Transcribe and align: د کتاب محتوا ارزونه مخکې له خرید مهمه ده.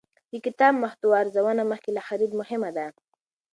د 0.31 0.33
کتاب 0.45 0.73
محتوا 0.83 1.15
ارزونه 1.21 1.63
مخکې 1.71 1.89
له 1.97 2.01
خرید 2.07 2.31
مهمه 2.39 2.69
ده. 2.77 2.85